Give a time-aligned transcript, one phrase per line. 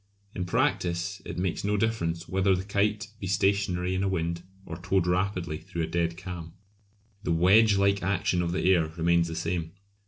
[0.33, 4.77] In practice it makes no difference whether the kite be stationary in a wind or
[4.77, 6.53] towed rapidly through a dead calm;
[7.21, 9.73] the wedge like action of the air remains the same.